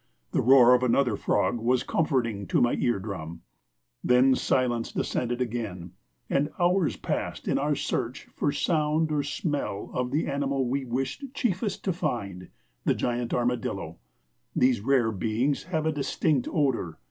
[0.31, 3.43] The roar of another frog was comforting to my ear drum.
[4.03, 5.91] Then silence descended again,
[6.27, 11.31] and hours passed in our search for sound or smell of the animal we wished
[11.35, 12.49] chiefest to find
[12.83, 13.99] the giant armadillo.
[14.55, 16.97] These rare beings have a distinct odor.